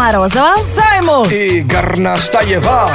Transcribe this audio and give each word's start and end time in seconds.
Marozova. 0.00 0.56
Zajmo! 0.64 1.28
I 1.30 1.62
Garnaštajeva. 1.62 2.88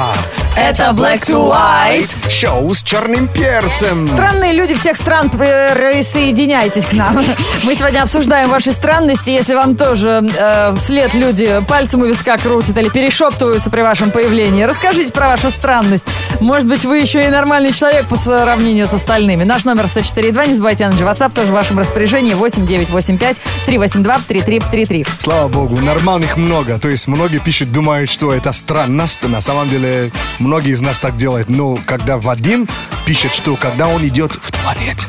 Это 0.58 0.84
Black 0.92 1.22
to 1.22 1.52
White. 1.52 2.30
Шоу 2.30 2.74
с 2.74 2.82
черным 2.82 3.28
перцем. 3.28 4.08
Странные 4.08 4.54
люди 4.54 4.74
всех 4.74 4.96
стран, 4.96 5.30
присоединяйтесь 5.30 6.86
к 6.86 6.94
нам. 6.94 7.18
Мы 7.64 7.76
сегодня 7.76 8.02
обсуждаем 8.02 8.50
ваши 8.50 8.72
странности. 8.72 9.30
Если 9.32 9.54
вам 9.54 9.76
тоже 9.76 10.26
э, 10.38 10.76
вслед 10.78 11.14
люди 11.14 11.62
пальцем 11.68 12.04
у 12.04 12.06
виска 12.06 12.38
крутят 12.38 12.78
или 12.78 12.88
перешептываются 12.88 13.70
при 13.70 13.82
вашем 13.82 14.12
появлении, 14.12 14.64
расскажите 14.64 15.12
про 15.12 15.28
вашу 15.28 15.52
странность. 15.52 16.06
Может 16.40 16.68
быть, 16.68 16.86
вы 16.86 17.00
еще 17.00 17.26
и 17.26 17.28
нормальный 17.28 17.74
человек 17.74 18.08
по 18.08 18.16
сравнению 18.16 18.88
с 18.88 18.94
остальными. 18.94 19.44
Наш 19.44 19.66
номер 19.66 19.86
104.2, 19.86 20.48
не 20.48 20.54
забывайте, 20.54 20.88
на 20.88 20.94
WhatsApp 20.94 21.34
тоже 21.34 21.50
в 21.50 21.54
вашем 21.54 21.80
распоряжении 21.80 22.34
8985 22.34 23.38
382 23.66 24.20
3333. 24.28 25.06
Слава 25.20 25.48
богу, 25.50 25.78
нормальных 25.82 26.38
много. 26.38 26.80
То 26.80 26.88
есть 26.88 27.08
многие 27.08 27.40
пишут, 27.40 27.74
думают, 27.74 28.10
что 28.10 28.34
это 28.34 28.54
странность. 28.54 29.28
На 29.28 29.42
самом 29.42 29.70
деле, 29.70 30.12
многие 30.46 30.72
из 30.72 30.82
нас 30.82 30.98
так 31.00 31.16
делают. 31.18 31.50
Но 31.50 31.78
когда 31.86 32.18
Вадим 32.18 32.68
пишет, 33.06 33.34
что 33.34 33.56
когда 33.56 33.88
он 33.88 34.06
идет 34.08 34.34
в 34.42 34.52
туалет, 34.52 35.06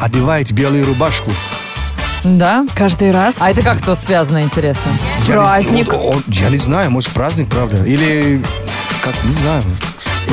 одевает 0.00 0.52
белую 0.52 0.84
рубашку. 0.84 1.30
Да? 2.24 2.66
Каждый 2.74 3.12
раз. 3.12 3.36
А 3.40 3.50
это 3.50 3.62
как 3.62 3.80
то 3.82 3.94
связано, 3.94 4.42
интересно? 4.42 4.90
Я 5.20 5.26
не- 5.26 5.32
Праздник. 5.32 5.92
он- 5.94 6.16
он- 6.16 6.24
я 6.26 6.50
не 6.50 6.58
знаю, 6.58 6.90
может 6.90 7.10
праздник, 7.10 7.48
правда? 7.48 7.82
Или, 7.84 8.42
как, 9.02 9.14
не 9.24 9.32
знаю. 9.32 9.62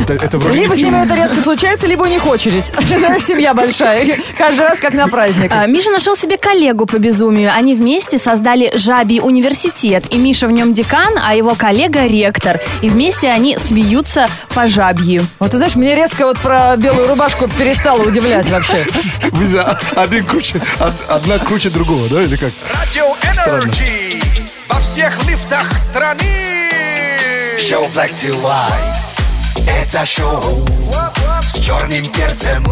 Это, 0.04 0.14
это 0.14 0.38
вроде 0.38 0.62
Либо 0.62 0.76
с 0.76 0.78
ними 0.78 1.04
это 1.04 1.16
редко 1.16 1.42
случается, 1.42 1.88
либо 1.88 2.04
у 2.04 2.06
них 2.08 2.26
очередь. 2.28 2.66
Знаешь, 2.82 3.24
семья 3.24 3.54
большая. 3.54 4.18
Каждый 4.38 4.62
раз 4.62 4.80
как 4.80 4.94
на 4.94 5.08
праздник. 5.08 5.52
А, 5.54 5.66
Миша 5.66 5.92
нашел 5.92 6.16
себе 6.16 6.38
коллегу 6.38 6.86
по 6.86 6.98
безумию. 6.98 7.52
Они 7.54 7.76
вместе 7.76 8.18
создали 8.18 8.72
Жабий 8.76 9.20
университет. 9.22 10.06
И 10.10 10.18
Миша 10.18 10.48
в 10.48 10.52
нем 10.52 10.74
декан, 10.74 11.14
а 11.22 11.36
его 11.36 11.56
коллега 11.56 12.06
ректор. 12.06 12.60
И 12.82 12.90
вместе 12.90 13.30
они 13.30 13.58
смеются 13.58 14.28
по 14.54 14.68
жабьи. 14.68 15.22
Вот 15.40 15.52
ты 15.52 15.58
знаешь, 15.58 15.76
мне 15.76 15.96
резко 15.96 16.26
вот 16.26 16.38
про 16.40 16.76
белую 16.78 17.08
рубашку 17.08 17.48
перестало 17.48 18.04
удивлять 18.04 18.50
вообще. 18.50 18.86
Вы 19.32 19.48
же 19.48 19.62
один 19.96 20.26
куча, 20.26 20.60
од- 20.80 21.10
одна 21.10 21.40
куча 21.40 21.70
другого, 21.70 22.08
да, 22.10 22.22
или 22.22 22.36
как? 22.36 22.52
Радио 22.80 23.16
Energy 23.22 24.22
во 24.70 24.80
всех 24.80 25.18
лифтах 25.28 25.72
страны. 25.78 26.24
Шоу 27.60 27.88
Black 27.88 28.12
to 28.16 28.34
White. 28.42 29.07
Это 29.66 30.06
шоу 30.06 30.66
с 31.42 31.54
черным 31.60 32.06
перцем. 32.10 32.66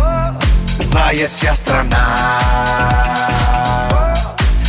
Знает 0.79 1.31
вся 1.31 1.55
страна. 1.55 2.07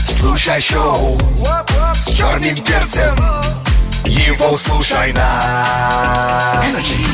Слушай 0.08 0.60
шоу 0.60 1.18
с 1.94 2.06
черным 2.06 2.56
перцем. 2.56 3.18
Его 4.04 4.56
слушай 4.56 5.12
на. 5.12 6.62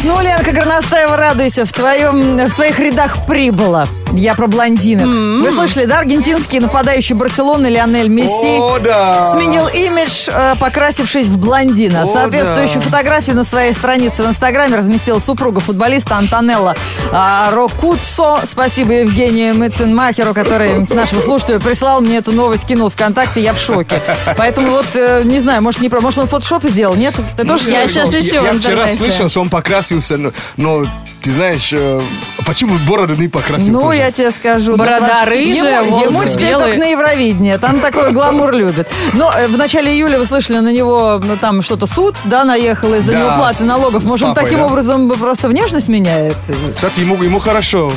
Ну, 0.04 0.20
Ленка 0.20 0.52
Горностаева, 0.52 1.16
радуйся, 1.16 1.64
в, 1.64 1.72
твоем, 1.72 2.36
в 2.36 2.54
твоих 2.54 2.78
рядах 2.78 3.26
прибыла. 3.26 3.86
Я 4.12 4.34
про 4.34 4.46
блондинок. 4.46 5.06
Вы 5.06 5.50
слышали, 5.52 5.86
да? 5.86 6.00
Аргентинский 6.00 6.60
нападающий 6.60 7.14
Барселоны 7.14 7.66
Лионель 7.66 8.08
Месси 8.08 8.58
О, 8.58 8.78
да. 8.78 9.32
сменил 9.32 9.68
имидж, 9.68 10.28
э, 10.28 10.54
покрасившись 10.58 11.28
в 11.28 11.38
блондина. 11.38 12.04
О, 12.04 12.06
Соответствующую 12.06 12.82
да. 12.82 12.88
фотографию 12.88 13.36
на 13.36 13.44
своей 13.44 13.72
странице 13.72 14.22
в 14.22 14.26
Инстаграме 14.26 14.76
разместила 14.76 15.18
супруга 15.18 15.60
футболиста 15.60 16.16
Антонелла 16.16 16.76
а, 17.10 17.50
Рокуцо. 17.52 18.40
Спасибо 18.44 18.92
Евгению 18.92 19.54
Мыценмахеру, 19.56 20.34
который 20.34 20.86
к 20.86 20.94
нашему 20.94 21.22
слушателю 21.22 21.60
прислал 21.60 22.00
мне 22.00 22.18
эту 22.18 22.32
новость, 22.32 22.66
кинул 22.66 22.90
ВКонтакте. 22.90 23.40
Я 23.40 23.54
в 23.54 23.58
шоке. 23.58 23.96
Поэтому 24.36 24.70
вот, 24.70 24.86
э, 24.94 25.22
не 25.24 25.40
знаю, 25.40 25.62
может, 25.62 25.80
не 25.80 25.88
про... 25.88 26.00
Может, 26.00 26.18
он 26.20 26.26
фотошоп 26.26 26.64
сделал? 26.64 26.94
Нет? 26.94 27.14
Ты 27.36 27.44
тоже 27.44 27.70
Я 27.70 27.86
сейчас 27.86 28.10
ищу 28.10 28.42
Я, 28.42 28.52
вчера 28.54 28.88
слышал, 28.88 29.28
что 29.28 29.40
он 29.40 29.48
покрасился, 29.48 30.16
но, 30.16 30.32
но 30.56 30.86
ты 31.22 31.30
знаешь, 31.30 31.72
э, 31.72 32.00
почему 32.46 32.76
бороду 32.88 33.14
не 33.14 33.28
покрасил 33.28 33.72
Ну, 33.74 33.80
тоже? 33.80 33.98
я 33.98 34.10
тебе 34.10 34.30
скажу. 34.32 34.76
Борода 34.76 35.24
рыжая, 35.24 35.84
ему, 35.84 36.02
ему 36.04 36.24
теперь 36.24 36.48
белые. 36.50 36.58
только 36.66 36.78
на 36.80 36.84
Евровидение. 36.86 37.58
Там 37.58 37.78
такой 37.80 38.12
гламур 38.12 38.52
любит. 38.52 38.88
Но 39.12 39.32
э, 39.32 39.46
в 39.46 39.56
начале 39.56 39.92
июля 39.92 40.18
вы 40.18 40.26
слышали 40.26 40.58
на 40.58 40.72
него, 40.72 41.20
ну, 41.24 41.36
там 41.36 41.62
что-то 41.62 41.86
суд, 41.86 42.16
да, 42.24 42.44
наехал 42.44 42.92
из-за 42.94 43.12
Да, 43.12 43.18
неуплаты 43.20 43.64
налогов. 43.64 44.04
Может, 44.04 44.28
он 44.28 44.34
таким 44.34 44.58
да? 44.58 44.66
образом 44.66 45.08
просто 45.10 45.48
внешность 45.48 45.88
меняет? 45.88 46.36
Кстати, 46.74 47.00
ему, 47.00 47.22
ему 47.22 47.38
хорошо. 47.38 47.92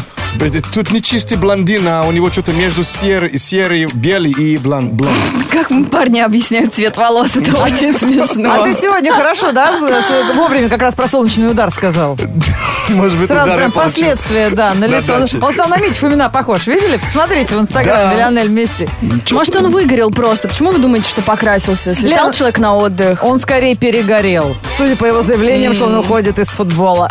Тут 0.74 0.92
не 0.92 1.02
чистый 1.02 1.38
блондин, 1.38 1.88
а 1.88 2.04
у 2.04 2.12
него 2.12 2.30
что-то 2.30 2.52
между 2.52 2.84
серый, 2.84 3.38
серый 3.40 3.86
белый 3.86 4.32
и 4.32 4.58
блонд. 4.58 4.94
блонд. 4.94 5.16
Как 5.50 5.70
парни 5.90 6.20
объясняют 6.20 6.74
цвет 6.76 6.98
волос, 6.98 7.36
это 7.38 7.58
очень 7.64 7.98
смешно. 7.98 8.54
А 8.54 8.64
ты 8.64 8.74
сегодня 8.74 9.14
хорошо, 9.14 9.52
да? 9.52 9.78
Вовремя 10.36 10.68
как 10.70 10.82
раз 10.82 10.94
про 10.94 11.08
солнечный 11.08 11.50
удар 11.50 11.72
сказал. 11.72 12.18
Может 12.90 13.18
быть, 13.18 13.28
Сразу 13.30 13.54
прям 13.54 13.72
последствия, 13.72 14.50
да, 14.50 14.74
на 14.74 14.86
лицо. 14.86 15.16
Он, 15.42 15.54
стал 15.54 15.70
на 15.70 15.78
Митю 15.78 15.96
Фомина 15.96 16.30
похож. 16.30 16.68
Видели? 16.68 16.98
Посмотрите 16.98 17.56
в 17.56 17.62
Инстаграме 17.62 18.16
Да. 18.18 18.30
Лионель 18.30 18.50
Месси. 18.50 18.88
Может, 19.32 19.56
он 19.56 19.72
выгорел 19.72 20.12
просто. 20.12 20.48
Почему 20.50 20.72
вы 20.72 20.80
думаете, 20.80 21.10
что 21.10 21.22
покрасился? 21.22 21.96
Слетал 21.96 22.32
человек 22.32 22.60
на 22.60 22.76
отдых. 22.76 23.24
Он 23.24 23.40
скорее 23.40 23.76
перегорел. 23.76 24.56
Судя 24.78 24.96
по 24.98 25.06
его 25.06 25.22
заявлениям, 25.22 25.74
что 25.74 25.86
он 25.86 25.96
уходит 25.96 26.38
из 26.40 26.50
футбола. 26.50 27.10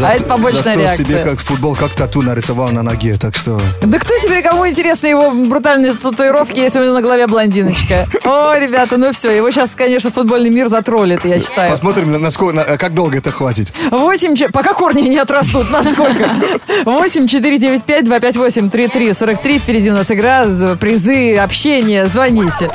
А 0.00 0.12
это 0.14 0.24
побочная 0.24 0.62
Зато 0.62 0.80
реакция. 0.80 1.04
себе 1.04 1.24
как 1.24 1.40
футбол, 1.40 1.74
как 1.74 1.90
тату 1.90 2.22
нарисовал 2.28 2.68
на 2.68 2.82
ноге, 2.82 3.14
так 3.18 3.34
что... 3.36 3.60
Да 3.82 3.98
кто 3.98 4.14
теперь, 4.22 4.42
кому 4.42 4.68
интересны 4.68 5.06
его 5.08 5.30
брутальные 5.30 5.94
татуировки, 5.94 6.58
если 6.58 6.78
у 6.80 6.84
него 6.84 6.94
на 6.94 7.00
голове 7.02 7.26
блондиночка? 7.26 8.06
О, 8.24 8.54
ребята, 8.54 8.96
ну 8.98 9.10
все, 9.12 9.30
его 9.30 9.50
сейчас, 9.50 9.70
конечно, 9.74 10.10
футбольный 10.10 10.50
мир 10.50 10.68
затроллит, 10.68 11.24
я 11.24 11.40
считаю. 11.40 11.70
Посмотрим, 11.70 12.12
на- 12.12 12.18
насколько, 12.18 12.54
на- 12.54 12.76
как 12.76 12.94
долго 12.94 13.18
это 13.18 13.30
хватит. 13.30 13.72
8, 13.90 14.34
че- 14.36 14.48
пока 14.50 14.74
корни 14.74 15.02
не 15.08 15.18
отрастут, 15.18 15.70
насколько? 15.70 16.28
8 16.84 17.26
495 17.26 18.04
258 18.04 18.70
33 18.70 19.14
43. 19.14 19.58
Впереди 19.58 19.90
у 19.90 19.94
нас 19.94 20.10
игра, 20.10 20.44
призы, 20.78 21.36
общение, 21.38 22.06
звоните. 22.06 22.70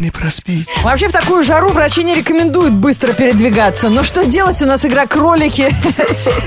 Не 0.00 0.10
проспись. 0.10 0.66
Вообще 0.82 1.08
в 1.08 1.12
такую 1.12 1.44
жару 1.44 1.68
врачи 1.68 2.02
не 2.02 2.14
рекомендуют 2.14 2.72
быстро 2.72 3.12
передвигаться. 3.12 3.90
Но 3.90 4.02
что 4.02 4.24
делать? 4.24 4.60
У 4.62 4.64
нас 4.64 4.82
игра 4.86 5.06
кролики. 5.06 5.76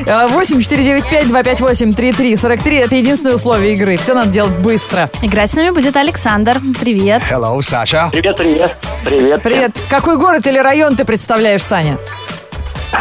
8 0.08 0.60
495 0.60 1.28
258 1.28 1.94
33 1.94 2.36
43. 2.36 2.78
Это 2.78 2.96
единственное 2.96 3.36
условие 3.36 3.76
игры. 3.76 3.98
Все 3.98 4.16
надо 4.16 4.32
делать 4.32 4.54
быстро. 4.54 5.12
Играть 5.22 5.52
с 5.52 5.54
нами 5.54 5.70
будет 5.70 5.96
Александр. 5.96 6.60
Привет. 6.82 7.22
Hello, 7.30 7.62
Саша. 7.62 8.10
Привет, 8.12 8.38
привет. 8.38 8.76
Привет. 9.06 9.44
Привет. 9.44 9.72
Какой 9.88 10.18
город 10.18 10.48
или 10.48 10.58
район 10.58 10.96
ты 10.96 11.06
представляешь, 11.06 11.62
Саня? 11.62 12.00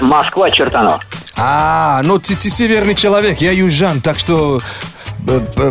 Москва, 0.02 0.50
Чертанов. 0.50 1.00
А, 1.34 2.02
ну 2.04 2.18
ты, 2.18 2.36
ты 2.36 2.50
северный 2.50 2.94
человек, 2.94 3.40
я 3.40 3.52
южан, 3.52 4.02
так 4.02 4.18
что 4.18 4.60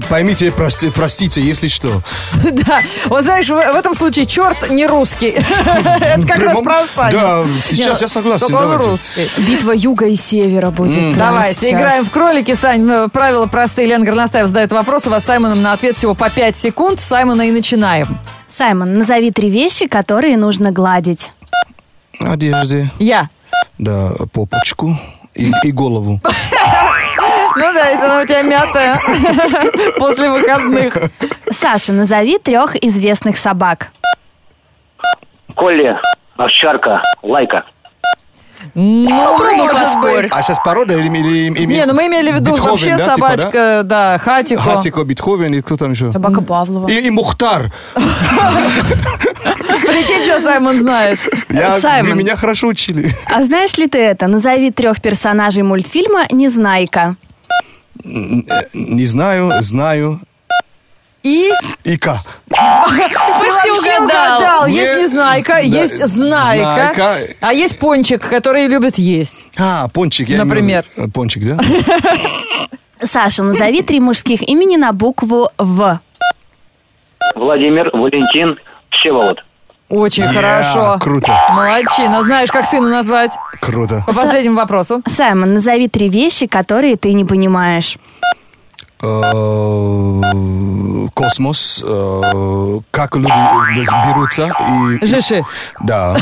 поймите, 0.10 0.48
и 0.48 0.50
прости- 0.52 0.90
простите, 0.90 1.42
если 1.42 1.68
что. 1.68 2.02
Да. 2.52 2.82
Вот 3.06 3.24
знаешь, 3.24 3.48
в, 3.50 3.54
в 3.54 3.76
этом 3.76 3.94
случае 3.94 4.26
черт 4.26 4.70
не 4.70 4.86
русский. 4.88 5.28
Это 5.36 6.28
как 6.28 6.38
раз 6.40 6.60
про 6.62 6.86
Саню. 6.86 7.12
Да, 7.14 7.46
сейчас 7.62 8.02
я 8.02 8.08
согласен, 8.08 8.48
Только 8.48 8.64
он 8.64 8.76
русский. 8.78 9.30
Битва 9.38 9.72
юга 9.72 10.08
и 10.08 10.16
севера 10.16 10.70
будет. 10.72 11.18
Давайте, 11.18 11.72
играем 11.72 12.06
в 12.06 12.10
кролики, 12.12 12.54
Сань. 12.56 12.82
Ну, 12.82 13.10
Правила 13.10 13.46
простые. 13.48 13.88
Лена 13.88 14.06
Горностаев 14.06 14.48
задает 14.48 14.72
вопрос. 14.72 15.08
У 15.08 15.10
вас 15.10 15.24
с 15.24 15.26
Саймоном 15.26 15.62
на 15.62 15.74
ответ 15.74 15.96
всего 15.98 16.14
по 16.16 16.30
5 16.30 16.58
секунд. 16.58 17.00
С 17.00 17.06
Саймона 17.06 17.48
и 17.48 17.52
начинаем. 17.52 18.18
Саймон, 18.50 18.94
назови 18.94 19.32
три 19.32 19.50
вещи, 19.50 19.88
которые 19.88 20.38
нужно 20.38 20.72
гладить. 20.72 21.32
Одежды, 22.20 22.92
Я. 23.00 23.30
да, 23.78 24.12
попочку 24.34 24.98
и, 25.34 25.52
и 25.64 25.72
голову. 25.72 26.22
Ну 27.56 27.74
да, 27.74 27.90
если 27.90 28.06
она 28.06 28.22
у 28.22 28.26
тебя 28.26 28.42
мятая 28.44 29.00
после 30.00 30.30
выходных. 30.32 30.98
Саша, 31.52 31.94
назови 31.94 32.38
трех 32.40 32.76
известных 32.84 33.38
собак. 33.38 33.92
Колли, 35.56 35.98
овчарка, 36.38 37.02
лайка. 37.22 37.64
Ну, 38.76 39.10
поспорь. 39.74 40.22
быть. 40.24 40.32
А 40.32 40.42
сейчас 40.44 40.60
порода 40.64 40.94
или... 40.94 41.08
или, 41.08 41.52
или- 41.60 41.66
Не, 41.74 41.86
ну 41.86 41.94
мы 41.96 42.06
имели 42.08 42.32
в 42.32 42.36
виду 42.36 42.52
Бетховен, 42.52 42.72
вообще 42.72 42.96
да, 42.96 43.16
типа, 43.16 43.28
собачка, 43.30 43.82
да, 43.84 44.18
хатико. 44.20 44.64
да? 44.64 44.72
Хатико, 44.76 45.04
Бетховен 45.04 45.54
и 45.56 45.62
кто 45.62 45.78
там 45.78 45.92
еще? 45.92 46.12
Собака 46.12 46.42
Павлова. 46.42 46.88
И, 46.88 46.94
и 46.94 47.10
Мухтар. 47.10 47.74
Прикинь, 49.82 50.24
что 50.24 50.40
Саймон 50.40 50.78
знает. 50.80 51.20
Я, 51.50 51.80
Саймон. 51.80 52.12
вы 52.12 52.18
меня 52.18 52.36
хорошо 52.36 52.68
учили. 52.68 53.12
А 53.26 53.42
знаешь 53.44 53.76
ли 53.78 53.88
ты 53.88 53.98
это? 53.98 54.28
Назови 54.28 54.72
трех 54.72 55.02
персонажей 55.02 55.64
мультфильма 55.64 56.26
«Незнайка». 56.32 57.16
Не 58.04 59.06
знаю, 59.06 59.52
знаю. 59.62 60.20
И 61.24 61.52
Ика. 61.84 62.24
Почти 62.50 63.70
вообще 63.70 64.00
угадал. 64.00 64.66
Есть 64.66 64.94
Не- 64.96 65.04
незнайка, 65.04 65.54
Да, 65.54 65.60
есть 65.60 66.04
знайка, 66.08 66.94
знайка. 66.96 67.18
а 67.42 67.54
есть 67.54 67.78
пончик, 67.78 68.28
который 68.28 68.66
любит 68.68 68.98
есть. 68.98 69.46
А, 69.58 69.88
пончик. 69.90 70.30
я 70.30 70.44
Например. 70.44 70.84
имел- 70.98 71.08
э, 71.08 71.12
Пончик, 71.12 71.44
да? 71.46 71.60
Саша, 73.04 73.44
назови 73.44 73.82
три 73.84 74.00
мужских 74.00 74.42
имени 74.42 74.78
на 74.78 74.94
букву 74.94 75.50
«В». 75.60 76.00
Владимир, 77.36 77.90
Валентин, 77.94 78.58
Всеволод. 78.90 79.44
Очень 79.92 80.24
Yeah, 80.24 80.34
хорошо. 80.34 80.98
круто. 81.02 81.34
Молодчина. 81.52 82.24
Знаешь, 82.24 82.50
как 82.52 82.66
сына 82.66 82.90
назвать? 82.90 83.32
Круто. 83.60 84.04
По 84.08 84.14
последнему 84.14 84.56
вопросу. 84.56 85.02
Саймон, 85.06 85.54
назови 85.54 85.90
три 85.90 86.08
вещи, 86.10 86.48
которые 86.48 86.96
ты 86.96 87.12
не 87.14 87.26
понимаешь. 87.26 87.98
Э, 89.04 90.22
Космос, 91.14 91.84
э, 91.86 92.80
как 92.92 93.16
люди 93.18 93.32
э, 93.32 94.14
берутся 94.14 94.50
и... 95.02 95.06
Жиши. 95.06 95.44
Да. 95.84 96.16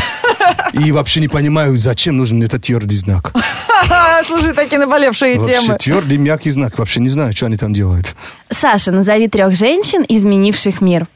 И 0.73 0.91
вообще 0.91 1.19
не 1.19 1.27
понимаю, 1.27 1.77
зачем 1.77 2.17
нужен 2.17 2.41
этот 2.41 2.63
твердый 2.63 2.97
знак. 2.97 3.33
Слушай, 4.25 4.53
такие 4.53 4.79
наболевшие 4.79 5.37
Вообще 5.39 5.59
темы. 5.61 5.77
твердый, 5.77 6.17
мягкий 6.17 6.51
знак. 6.51 6.77
Вообще 6.79 7.01
не 7.01 7.09
знаю, 7.09 7.33
что 7.35 7.45
они 7.45 7.57
там 7.57 7.73
делают. 7.73 8.15
Саша, 8.49 8.91
назови 8.91 9.27
трех 9.27 9.55
женщин, 9.55 10.03
изменивших 10.07 10.81
мир. 10.81 11.07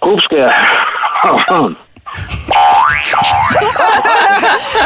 Крупская. 0.00 0.50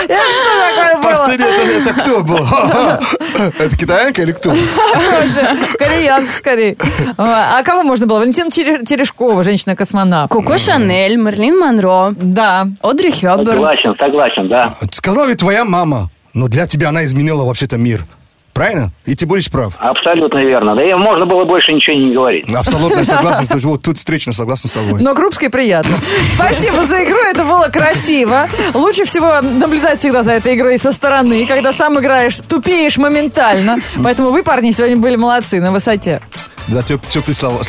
Что 0.04 0.52
такое 0.68 0.94
было? 0.94 1.02
Последний 1.02 1.46
это, 1.46 1.90
это 1.90 2.00
кто 2.02 2.22
был? 2.22 2.46
Это 3.58 3.76
китаянка 3.76 4.22
или 4.22 4.32
кто? 4.32 4.52
Кореянка, 5.78 6.32
скорее. 6.32 6.76
А 7.16 7.62
кого 7.62 7.82
можно 7.82 8.06
было? 8.06 8.18
Валентина 8.20 8.50
Терешкова, 8.50 9.42
женщина-космонавт. 9.42 10.32
Коко 10.32 10.58
Шанель, 10.58 11.16
Мерлин 11.16 11.58
Монро, 11.58 12.12
Да. 12.16 12.66
Одри 12.82 13.10
Хёбберн. 13.10 13.46
Согласен, 13.56 13.94
согласен, 13.98 14.48
да. 14.48 14.74
Сказала 14.92 15.26
ведь 15.26 15.38
твоя 15.38 15.64
мама. 15.64 16.10
Но 16.32 16.48
для 16.48 16.66
тебя 16.66 16.88
она 16.90 17.04
изменила 17.04 17.44
вообще-то 17.44 17.76
мир. 17.78 18.04
Правильно? 18.54 18.92
И 19.04 19.16
ты 19.16 19.26
будешь 19.26 19.50
прав. 19.50 19.74
Абсолютно 19.78 20.38
верно. 20.38 20.76
Да 20.76 20.82
и 20.84 20.94
можно 20.94 21.26
было 21.26 21.44
больше 21.44 21.72
ничего 21.72 21.96
не 21.96 22.14
говорить. 22.14 22.48
Абсолютно 22.54 23.04
согласен. 23.04 23.46
То 23.48 23.54
есть 23.54 23.64
Вот 23.66 23.82
тут 23.82 23.98
встречно 23.98 24.32
согласен 24.32 24.68
с 24.68 24.72
тобой. 24.72 25.02
Но 25.02 25.14
Крупской 25.14 25.50
приятно. 25.50 25.96
Спасибо 26.34 26.84
за 26.86 27.04
игру, 27.04 27.18
это 27.18 27.44
было 27.44 27.66
красиво. 27.68 28.48
Лучше 28.72 29.04
всего 29.04 29.40
наблюдать 29.40 29.98
всегда 29.98 30.22
за 30.22 30.32
этой 30.32 30.54
игрой 30.54 30.78
со 30.78 30.92
стороны. 30.92 31.46
Когда 31.46 31.72
сам 31.72 31.98
играешь, 31.98 32.36
тупеешь 32.48 32.96
моментально. 32.96 33.78
Поэтому 34.02 34.30
вы, 34.30 34.42
парни, 34.44 34.70
сегодня 34.70 34.96
были 34.96 35.16
молодцы 35.16 35.60
на 35.60 35.72
высоте. 35.72 36.20
За 36.68 36.78
теп- 36.78 37.02
теплые 37.10 37.34
слова. 37.34 37.60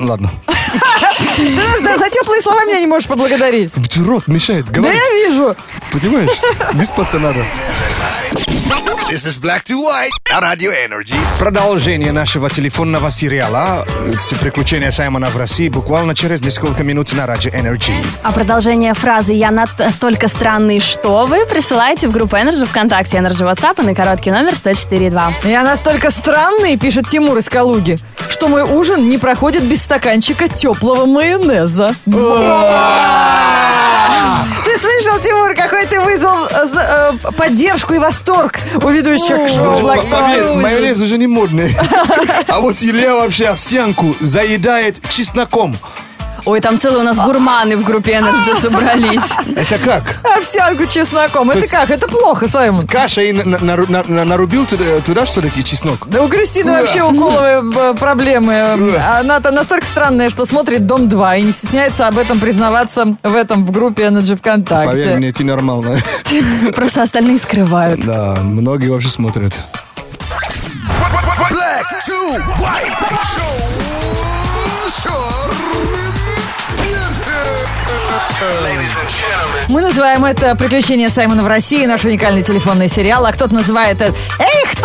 Ладно. 0.00 0.30
Ты 1.36 1.54
да, 1.82 1.96
за 1.96 2.10
теплые 2.10 2.40
слова 2.42 2.64
меня 2.64 2.80
не 2.80 2.86
можешь 2.86 3.06
поблагодарить. 3.06 3.70
Рот 4.04 4.26
мешает 4.26 4.66
Да 4.66 4.72
говорить. 4.72 5.00
я 5.00 5.28
вижу. 5.28 5.54
Понимаешь? 5.92 6.30
Выспаться 6.72 7.18
надо. 7.18 7.44
This 8.56 9.24
is 9.24 9.38
Black 9.38 9.64
to 9.64 9.82
White 9.82 10.10
на 10.30 10.40
Radio 10.40 10.72
Energy. 10.72 11.14
Продолжение 11.38 12.10
нашего 12.10 12.48
телефонного 12.48 13.10
сериала 13.10 13.86
э, 13.86 14.12
«Приключения 14.40 14.90
Саймона 14.90 15.26
в 15.26 15.36
России» 15.36 15.68
буквально 15.68 16.14
через 16.14 16.40
несколько 16.40 16.82
минут 16.82 17.12
на 17.12 17.26
Радио 17.26 17.50
Energy. 17.50 17.92
А 18.22 18.32
продолжение 18.32 18.94
фразы 18.94 19.34
«Я 19.34 19.50
настолько 19.50 20.28
странный, 20.28 20.80
что 20.80 21.26
вы» 21.26 21.44
присылайте 21.46 22.08
в 22.08 22.12
группу 22.12 22.36
Energy 22.36 22.64
ВКонтакте, 22.66 23.18
Energy 23.18 23.42
WhatsApp 23.42 23.82
и 23.82 23.86
на 23.86 23.94
короткий 23.94 24.30
номер 24.30 24.52
104.2. 24.52 25.48
Я 25.48 25.62
настолько 25.62 26.10
странный, 26.10 26.78
пишет 26.78 27.06
Тимур 27.08 27.36
из 27.36 27.48
Калуги, 27.48 27.98
что 28.28 28.48
мой 28.48 28.62
ужин 28.62 29.08
не 29.08 29.18
проходит 29.18 29.64
без 29.64 29.82
стаканчика 29.82 30.48
теплого 30.48 31.04
майонеза. 31.06 31.94
Ты 34.64 34.78
слышал, 34.78 35.18
Тимур, 35.20 35.54
какой 35.54 35.86
ты 35.86 36.00
вызвал 36.00 36.48
э, 37.12 37.32
поддержку 37.32 37.94
и 37.94 37.98
восторг 37.98 38.58
у 38.82 38.88
ведущих 38.88 39.48
шоу 39.48 39.80
Black 39.80 40.54
майонез 40.54 41.00
уже 41.00 41.18
не 41.18 41.26
модный. 41.26 41.76
А 42.48 42.60
вот 42.60 42.82
Илья 42.82 43.14
вообще 43.14 43.46
овсянку 43.46 44.14
заедает 44.20 45.00
чесноком. 45.08 45.76
Ой, 46.46 46.60
там 46.60 46.78
целые 46.78 47.00
у 47.00 47.02
нас 47.02 47.16
гурманы 47.18 47.76
в 47.76 47.82
группе 47.82 48.12
Energy 48.12 48.60
собрались. 48.60 49.32
Это 49.56 49.78
как? 49.78 50.20
Овсянку 50.22 50.86
чесноком. 50.86 51.50
Это 51.50 51.66
как? 51.68 51.90
Это 51.90 52.06
плохо, 52.06 52.48
Саймон. 52.48 52.86
Каша 52.86 53.22
и 53.22 53.32
на- 53.32 53.44
на- 53.58 53.76
на- 53.76 54.04
на- 54.06 54.24
нарубил 54.24 54.64
туда, 55.04 55.26
что 55.26 55.40
ли, 55.40 55.50
чеснок? 55.64 56.06
Да 56.08 56.22
у 56.22 56.28
Кристины 56.28 56.70
вообще 56.72 57.02
у 57.02 57.10
Коловой 57.10 57.72
э, 57.74 57.94
проблемы. 57.98 58.94
Она-то 59.18 59.50
настолько 59.50 59.84
странная, 59.86 60.30
что 60.30 60.44
смотрит 60.44 60.86
«Дом 60.86 61.08
2» 61.08 61.38
и 61.40 61.42
не 61.42 61.52
стесняется 61.52 62.06
об 62.06 62.16
этом 62.16 62.38
признаваться 62.38 63.16
в 63.24 63.34
этом 63.34 63.66
в 63.66 63.72
группе 63.72 64.04
Energy 64.04 64.36
Поверь 64.36 64.38
ВКонтакте. 64.38 65.14
мне, 65.16 65.32
ты 65.32 65.44
нормально. 65.44 65.98
Просто 66.76 67.02
остальные 67.02 67.38
скрывают. 67.38 68.00
Да, 68.04 68.38
многие 68.42 68.88
вообще 68.88 69.08
смотрят. 69.08 69.52
Black 71.50 71.84
to 72.06 72.38
White. 72.60 73.08
Шоу 73.34 73.85
Мы 79.68 79.80
называем 79.80 80.24
это 80.24 80.54
«Приключения 80.54 81.08
Саймона 81.08 81.42
в 81.42 81.46
России», 81.46 81.86
наш 81.86 82.04
уникальный 82.04 82.42
телефонный 82.42 82.88
сериал, 82.88 83.24
а 83.24 83.32
кто-то 83.32 83.54
называет 83.54 84.00
это 84.00 84.14
«Эй, 84.38 84.66
кто 84.72 84.75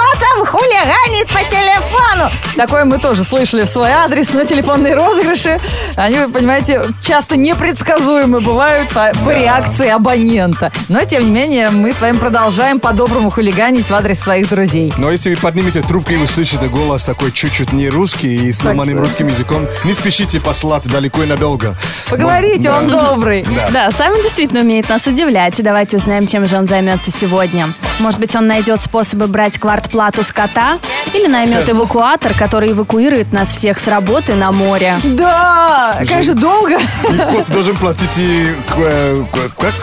там 0.42 0.46
хулиганит 0.46 1.28
по 1.28 1.40
телефону?» 1.40 2.30
Такое 2.56 2.86
мы 2.86 2.98
тоже 3.00 3.24
слышали 3.24 3.64
в 3.64 3.70
свой 3.70 3.92
адрес, 3.92 4.34
но 4.34 4.44
телефонные 4.44 4.96
розыгрыши, 4.96 5.60
они, 5.96 6.18
вы 6.20 6.30
понимаете, 6.32 6.84
часто 7.02 7.38
непредсказуемы 7.38 8.40
бывают 8.42 8.90
по, 8.90 9.12
по 9.26 9.30
реакции 9.32 9.88
абонента. 9.90 10.72
Но, 10.90 11.04
тем 11.06 11.24
не 11.24 11.32
менее, 11.32 11.70
мы 11.70 11.94
с 11.94 12.02
вами 12.02 12.18
продолжаем 12.18 12.80
по-доброму 12.80 13.30
хулиганить 13.30 13.90
в 13.90 13.94
адрес 13.94 14.20
своих 14.20 14.50
друзей. 14.50 14.94
Но 14.98 15.12
если 15.12 15.34
вы 15.34 15.42
поднимете 15.42 15.82
трубку 15.82 16.12
и 16.14 16.18
услышите 16.18 16.68
голос 16.68 17.06
такой 17.06 17.32
чуть-чуть 17.32 17.72
не 17.74 17.90
русский 17.90 18.50
и 18.50 18.54
сломанным 18.54 18.96
Так. 18.98 19.06
русским 19.06 19.28
языком, 19.28 19.68
не 19.84 19.94
спешите 19.94 20.40
послать 20.42 20.84
далеко 20.90 21.24
и 21.24 21.28
надолго. 21.28 21.76
Поговорите, 22.10 22.64
Да. 22.70 22.78
он 22.80 22.88
добрый. 22.90 23.46
Да, 23.72 23.92
Саймон 23.92 24.22
действительно 24.22 24.62
умеет 24.62 24.90
нас 24.90 25.08
удивлять. 25.08 25.60
И 25.60 25.64
давайте 25.64 25.98
узнаем, 25.98 26.28
чем 26.28 26.46
же 26.48 26.58
он 26.58 26.68
займется 26.68 27.12
сегодня. 27.12 27.70
Может 28.00 28.20
быть, 28.20 28.36
он 28.36 28.48
найдет 28.48 28.82
способы 28.82 29.28
брать 29.28 29.58
квартплату 29.58 30.24
с 30.24 30.31
кота? 30.34 30.80
Или 31.14 31.28
наймет 31.28 31.70
эвакуатор, 31.70 32.34
который 32.34 32.72
эвакуирует 32.72 33.32
нас 33.34 33.50
всех 33.50 33.80
с 33.80 33.88
работы 33.88 34.36
на 34.36 34.52
море? 34.52 35.00
Да, 35.04 35.98
конечно, 36.08 36.34
долго. 36.34 36.78
И 36.80 37.18
кот 37.32 37.50
должен 37.50 37.76
платить 37.78 38.18
и... 38.18 38.48
э, 38.78 39.24
Как? 39.58 39.74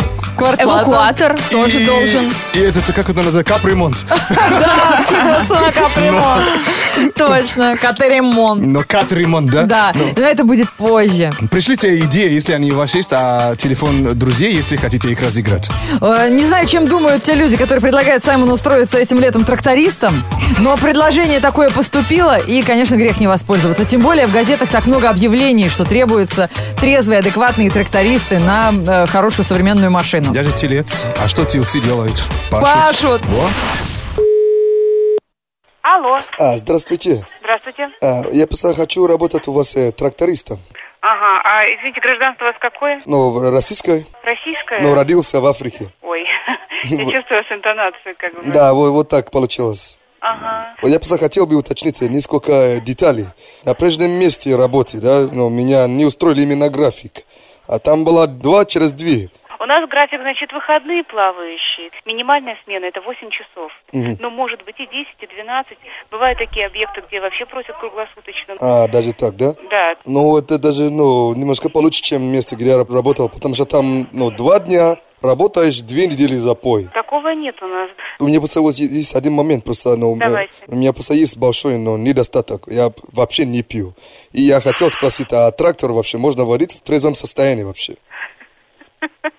Эвакуатор 0.60 1.36
тоже 1.50 1.80
И- 1.82 1.86
должен. 1.86 2.32
И 2.54 2.58
это, 2.60 2.80
как 2.92 3.08
это 3.10 3.22
называется, 3.22 3.42
капремонт. 3.52 4.06
Да, 4.28 5.02
скидываться 5.06 5.54
на 5.54 5.72
капремонт. 5.72 6.44
Точно, 7.16 7.76
катеремонт. 7.76 8.60
Но 8.62 8.82
кат-ремонт, 8.86 9.50
да? 9.50 9.62
Да, 9.64 9.92
но 10.16 10.22
это 10.22 10.44
будет 10.44 10.70
позже. 10.72 11.30
Пришлите 11.50 11.98
идеи, 12.00 12.30
если 12.32 12.52
они 12.52 12.70
у 12.72 12.76
вас 12.76 12.94
есть, 12.94 13.10
а 13.12 13.54
телефон 13.56 14.16
друзей, 14.18 14.54
если 14.54 14.76
хотите 14.76 15.10
их 15.10 15.20
разыграть. 15.20 15.68
Э, 16.00 16.28
Не 16.30 16.44
знаю, 16.46 16.66
чем 16.66 16.86
думают 16.86 17.22
те 17.24 17.34
люди, 17.34 17.56
которые 17.56 17.80
предлагают 17.80 18.22
Саймону 18.22 18.52
устроиться 18.54 18.98
этим 18.98 19.20
летом 19.20 19.44
трактористом, 19.44 20.24
но 20.60 20.76
предложение 20.76 21.40
такое 21.40 21.70
поступило, 21.70 22.38
и, 22.38 22.62
конечно, 22.62 22.96
грех 22.96 23.20
не 23.20 23.26
воспользоваться. 23.26 23.84
Тем 23.84 24.00
более 24.00 24.26
в 24.26 24.32
газетах 24.32 24.68
так 24.70 24.86
много 24.86 25.08
объявлений, 25.10 25.68
что 25.68 25.84
требуются 25.84 26.48
трезвые, 26.80 27.20
адекватные 27.20 27.70
трактористы 27.70 28.38
на 28.38 28.70
э, 28.72 29.06
хорошую 29.06 29.44
современную 29.44 29.90
машину. 29.90 30.32
Даже 30.32 30.52
телец. 30.52 31.04
А 31.22 31.28
что 31.28 31.44
телцы 31.44 31.80
делают? 31.80 32.22
Пашут. 32.50 33.22
Во. 33.26 33.48
Алло, 35.82 36.20
А, 36.38 36.56
здравствуйте. 36.58 37.26
здравствуйте. 37.40 37.88
А, 38.02 38.24
я 38.30 38.46
просто 38.46 38.74
хочу 38.74 39.06
работать 39.06 39.48
у 39.48 39.52
вас 39.52 39.74
э, 39.74 39.90
трактористом. 39.92 40.60
Ага, 41.00 41.40
а 41.44 41.64
извините, 41.64 42.00
гражданство 42.00 42.44
у 42.44 42.48
вас 42.48 42.56
какое? 42.60 43.00
Ну, 43.06 43.50
российское, 43.50 44.04
Российское? 44.24 44.80
но 44.80 44.94
родился 44.94 45.40
в 45.40 45.46
Африке. 45.46 45.90
Ой, 46.02 46.26
я 46.84 46.98
чувствую 47.10 47.44
с 47.48 47.52
интонацией, 47.52 48.14
как 48.18 48.34
бы. 48.34 48.42
Да, 48.52 48.74
вот, 48.74 48.90
вот 48.90 49.08
так 49.08 49.30
получилось. 49.30 49.98
Ага. 50.20 50.74
Я 50.82 50.98
просто 50.98 51.18
хотел 51.18 51.46
бы 51.46 51.56
уточнить 51.56 52.00
несколько 52.00 52.80
деталей. 52.84 53.26
На 53.64 53.74
прежнем 53.74 54.10
месте 54.12 54.56
работы, 54.56 55.00
да, 55.00 55.28
но 55.32 55.48
меня 55.48 55.86
не 55.86 56.04
устроили 56.04 56.42
именно 56.42 56.68
график. 56.68 57.24
А 57.68 57.78
там 57.78 58.04
было 58.04 58.26
два 58.26 58.64
через 58.64 58.92
две. 58.92 59.30
У 59.60 59.64
нас 59.66 59.88
график, 59.88 60.20
значит, 60.20 60.52
выходные 60.52 61.02
плавающие. 61.02 61.90
Минимальная 62.06 62.56
смена 62.64 62.84
это 62.84 63.00
8 63.00 63.28
часов. 63.30 63.72
Но 63.92 64.30
может 64.30 64.64
быть 64.64 64.76
и 64.78 64.86
10, 64.86 65.06
и 65.20 65.26
12. 65.26 65.76
Бывают 66.12 66.38
такие 66.38 66.66
объекты, 66.66 67.02
где 67.08 67.20
вообще 67.20 67.44
просят 67.44 67.76
круглосуточно. 67.78 68.54
А, 68.60 68.86
даже 68.86 69.12
так, 69.12 69.36
да? 69.36 69.54
Да. 69.68 69.96
Ну, 70.04 70.36
это 70.38 70.58
даже, 70.58 70.90
ну, 70.90 71.34
немножко 71.34 71.70
получше, 71.70 72.02
чем 72.02 72.22
место, 72.22 72.54
где 72.54 72.68
я 72.70 72.76
раб- 72.76 72.90
работал, 72.92 73.28
потому 73.28 73.56
что 73.56 73.64
там, 73.64 74.08
ну, 74.12 74.30
два 74.30 74.60
дня 74.60 74.96
работаешь, 75.20 75.80
две 75.80 76.06
недели 76.06 76.36
запой. 76.36 76.88
Такого 76.94 77.28
нет 77.34 77.56
у 77.62 77.66
нас. 77.66 77.90
У 78.20 78.26
меня 78.26 78.38
просто 78.38 78.60
вот 78.60 78.74
есть- 78.74 79.14
один 79.14 79.32
момент, 79.32 79.64
просто, 79.64 79.96
ну, 79.96 80.16
э, 80.16 80.18
Давайте. 80.18 80.52
у 80.66 80.76
меня 80.76 80.92
просто 80.92 81.14
есть 81.14 81.36
большой, 81.36 81.78
но 81.78 81.96
недостаток. 81.96 82.64
Я 82.66 82.92
вообще 83.12 83.44
не 83.44 83.62
пью. 83.62 83.94
И 84.32 84.42
я 84.42 84.60
хотел 84.60 84.90
спросить, 84.90 85.32
а 85.32 85.50
трактор 85.50 85.92
вообще 85.92 86.18
можно 86.18 86.44
водить 86.44 86.72
в 86.72 86.80
трезвом 86.80 87.14
состоянии 87.14 87.62
вообще? 87.64 87.94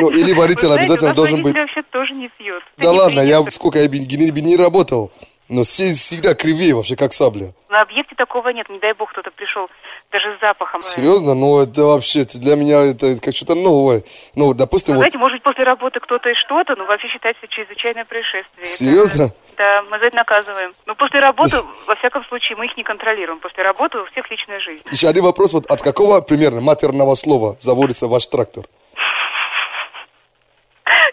Ну, 0.00 0.10
или 0.10 0.32
Вы 0.32 0.38
водитель 0.40 0.66
знаете, 0.66 0.84
обязательно 0.84 1.10
у 1.10 1.14
должен 1.14 1.42
быть... 1.42 1.54
вообще 1.54 1.82
тоже 1.82 2.14
не 2.14 2.28
пьет. 2.28 2.62
Да 2.78 2.90
ладно, 2.90 3.20
я 3.20 3.44
сколько 3.50 3.78
я 3.78 3.86
не 3.86 4.56
работал. 4.56 5.10
Но 5.48 5.62
все 5.62 5.92
всегда 5.92 6.34
кривее 6.34 6.74
вообще, 6.74 6.96
как 6.96 7.12
сабля. 7.12 7.52
На 7.68 7.82
объекте 7.82 8.16
такого 8.16 8.48
нет. 8.48 8.68
Не 8.68 8.80
дай 8.80 8.94
бог, 8.94 9.12
кто-то 9.12 9.30
пришел 9.30 9.68
даже 10.10 10.36
с 10.36 10.40
запахом. 10.40 10.82
Серьезно? 10.82 11.34
Ну, 11.34 11.60
это 11.60 11.82
вообще, 11.82 12.24
для 12.24 12.56
меня 12.56 12.82
это 12.82 13.20
как 13.20 13.34
что-то 13.34 13.54
новое. 13.54 14.02
Ну, 14.34 14.54
допустим, 14.54 14.94
Вы 14.94 14.96
вот... 14.96 15.00
знаете, 15.02 15.18
может 15.18 15.36
быть, 15.36 15.42
после 15.44 15.64
работы 15.64 16.00
кто-то 16.00 16.28
и 16.30 16.34
что-то, 16.34 16.74
но 16.74 16.84
вообще 16.86 17.08
считается 17.08 17.46
чрезвычайное 17.48 18.04
происшествие. 18.04 18.66
Серьезно? 18.66 19.24
Это- 19.24 19.34
Да, 19.56 19.82
мы 19.90 19.98
за 20.00 20.06
это 20.06 20.16
наказываем. 20.16 20.74
Но 20.86 20.94
после 20.96 21.20
работы, 21.20 21.58
во 21.86 21.94
всяком 21.96 22.24
случае, 22.24 22.56
мы 22.56 22.66
их 22.66 22.76
не 22.76 22.82
контролируем. 22.82 23.38
После 23.38 23.62
работы 23.62 23.98
у 23.98 24.04
всех 24.06 24.28
личная 24.30 24.58
жизнь. 24.58 24.82
Еще 24.90 25.06
один 25.08 25.22
вопрос, 25.24 25.52
вот 25.52 25.66
от 25.66 25.80
какого 25.80 26.20
примерно 26.22 26.60
матерного 26.60 27.14
слова 27.14 27.56
заводится 27.60 28.08
ваш 28.08 28.26
трактор? 28.26 28.64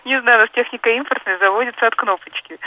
Не 0.06 0.20
знаю, 0.22 0.40
у 0.40 0.42
нас 0.42 0.50
техника 0.54 0.90
импортная 0.90 1.38
заводится 1.40 1.88
от 1.88 1.96
кнопочки. 1.96 2.58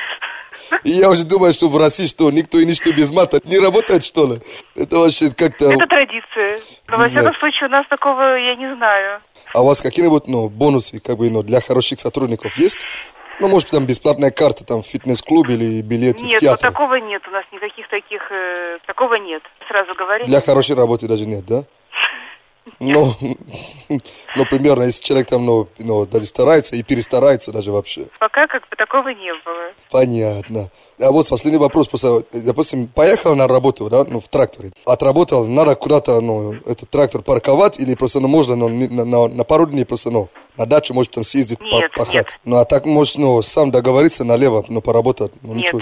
И 0.84 0.90
я 0.90 1.10
уже 1.10 1.24
думаю, 1.24 1.52
что 1.52 1.68
в 1.68 1.76
России 1.76 2.06
что, 2.06 2.30
никто 2.30 2.58
и 2.58 2.66
ничто 2.66 2.92
без 2.92 3.10
мата 3.10 3.40
не 3.44 3.58
работает, 3.58 4.04
что 4.04 4.26
ли? 4.26 4.40
Это 4.74 4.98
вообще 4.98 5.30
как-то... 5.30 5.70
Это 5.70 5.86
традиция. 5.86 6.60
Но, 6.88 6.98
во 6.98 7.08
всяком 7.08 7.34
случае, 7.36 7.68
у 7.68 7.72
нас 7.72 7.86
такого 7.88 8.36
я 8.36 8.54
не 8.54 8.74
знаю. 8.76 9.20
А 9.54 9.62
у 9.62 9.66
вас 9.66 9.80
какие-нибудь, 9.80 10.26
ну, 10.26 10.48
бонусы, 10.48 11.00
как 11.00 11.16
бы, 11.18 11.30
ну, 11.30 11.42
для 11.42 11.60
хороших 11.60 12.00
сотрудников 12.00 12.56
есть? 12.58 12.78
Ну, 13.38 13.48
может, 13.48 13.70
там 13.70 13.86
бесплатная 13.86 14.30
карта, 14.30 14.64
там, 14.64 14.82
в 14.82 14.86
фитнес-клубе 14.86 15.54
или 15.54 15.82
билет 15.82 16.20
в 16.20 16.22
Нет, 16.22 16.32
вот 16.32 16.40
театр. 16.40 16.70
такого 16.70 16.94
нет. 16.94 17.22
У 17.28 17.30
нас 17.30 17.44
никаких 17.52 17.86
таких... 17.88 18.22
э, 18.30 18.78
такого 18.86 19.14
нет. 19.16 19.42
Сразу 19.68 19.94
говорю. 19.94 20.24
Для 20.26 20.40
хорошей 20.40 20.74
работы 20.74 21.06
даже 21.06 21.26
нет, 21.26 21.44
да? 21.44 21.64
Ну, 22.80 23.12
ну, 23.88 24.44
примерно, 24.50 24.82
если 24.84 25.02
человек 25.02 25.28
там, 25.28 25.46
ну, 25.46 25.68
ну, 25.78 26.04
даже 26.06 26.26
старается 26.26 26.76
и 26.76 26.82
перестарается 26.82 27.52
даже 27.52 27.70
вообще. 27.72 28.06
Пока 28.18 28.46
как 28.46 28.68
бы 28.68 28.76
такого 28.76 29.08
не 29.08 29.32
было. 29.32 29.72
Понятно. 29.90 30.70
А 31.00 31.10
вот 31.12 31.28
последний 31.28 31.58
вопрос. 31.58 31.86
Просто, 31.88 32.24
допустим, 32.32 32.88
поехал 32.88 33.34
на 33.36 33.46
работу, 33.46 33.88
да, 33.88 34.04
ну, 34.04 34.20
в 34.20 34.28
тракторе. 34.28 34.72
Отработал, 34.84 35.46
надо 35.46 35.74
куда-то, 35.76 36.20
ну, 36.20 36.54
этот 36.66 36.90
трактор 36.90 37.22
парковать 37.22 37.78
или 37.78 37.94
просто, 37.94 38.20
ну, 38.20 38.28
можно, 38.28 38.56
ну, 38.56 38.68
на, 38.68 39.04
на- 39.04 39.28
на 39.28 39.44
пару 39.44 39.66
дней 39.66 39.84
просто, 39.84 40.10
ну, 40.10 40.28
на 40.56 40.66
дачу, 40.66 40.92
может, 40.92 41.12
там 41.12 41.24
съездить, 41.24 41.60
Нет, 41.60 41.92
пахать. 41.92 42.14
нет. 42.14 42.38
Ну, 42.44 42.56
а 42.56 42.64
так, 42.64 42.84
можешь, 42.86 43.16
ну, 43.16 43.40
сам 43.42 43.70
договориться 43.70 44.24
налево, 44.24 44.64
ну, 44.68 44.80
поработать. 44.80 45.32
Ну, 45.42 45.54
Нет. 45.54 45.66
ничего. 45.66 45.80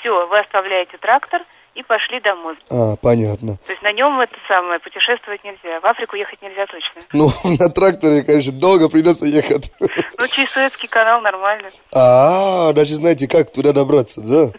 Все, 0.00 0.26
вы 0.28 0.38
оставляете 0.38 0.96
трактор 0.98 1.42
и 1.74 1.82
пошли 1.82 2.20
домой. 2.20 2.56
А, 2.68 2.96
понятно. 2.96 3.56
То 3.66 3.72
есть 3.72 3.82
на 3.82 3.92
нем 3.92 4.18
это 4.20 4.36
самое 4.48 4.80
путешествовать 4.80 5.42
нельзя. 5.44 5.80
В 5.80 5.86
Африку 5.86 6.16
ехать 6.16 6.40
нельзя 6.42 6.66
точно. 6.66 7.02
Ну, 7.12 7.30
на 7.58 7.68
тракторе, 7.70 8.22
конечно, 8.22 8.52
долго 8.52 8.88
придется 8.88 9.26
ехать. 9.26 9.70
Ну, 9.80 10.26
через 10.28 10.50
Суэцкий 10.50 10.88
канал 10.88 11.20
нормально. 11.20 11.70
А, 11.94 12.72
даже 12.72 12.94
знаете, 12.94 13.28
как 13.28 13.52
туда 13.52 13.72
добраться, 13.72 14.20
да? 14.20 14.50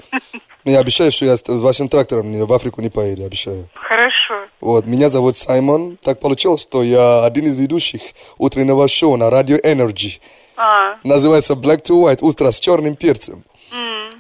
Ну, 0.63 0.71
я 0.71 0.79
обещаю, 0.79 1.11
что 1.11 1.25
я 1.25 1.35
с 1.37 1.43
вашим 1.47 1.89
трактором 1.89 2.31
в 2.45 2.53
Африку 2.53 2.81
не 2.81 2.89
поеду, 2.89 3.25
обещаю. 3.25 3.67
Хорошо. 3.73 4.45
Вот, 4.59 4.85
меня 4.85 5.09
зовут 5.09 5.35
Саймон. 5.35 5.97
Так 5.97 6.19
получилось, 6.19 6.61
что 6.61 6.83
я 6.83 7.25
один 7.25 7.45
из 7.45 7.57
ведущих 7.57 8.01
утреннего 8.37 8.87
шоу 8.87 9.17
на 9.17 9.29
радио 9.29 9.57
Energy. 9.57 10.19
А, 10.55 10.97
Называется 11.03 11.53
Black 11.53 11.81
to 11.83 12.03
White, 12.03 12.19
утро 12.21 12.51
с 12.51 12.59
черным 12.59 12.95
перцем. 12.95 13.43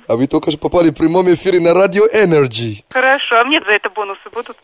А 0.07 0.15
вы 0.15 0.27
только 0.27 0.51
что 0.51 0.59
попали 0.59 0.89
в 0.89 0.93
прямом 0.95 1.31
эфире 1.33 1.59
на 1.59 1.73
радио 1.73 2.05
Energy. 2.07 2.83
хорошо. 2.89 3.39
А 3.39 3.43
мне 3.45 3.61
за 3.61 3.71
это 3.71 3.89
бонусы 3.89 4.29
будут? 4.31 4.57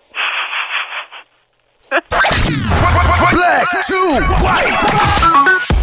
Black 1.90 3.64
to 3.88 4.28
white. 4.42 5.78